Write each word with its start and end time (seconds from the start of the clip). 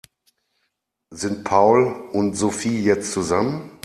Sind 1.11 1.43
Paul 1.43 2.09
und 2.13 2.33
Sophie 2.33 2.83
jetzt 2.83 3.11
zusammen? 3.11 3.69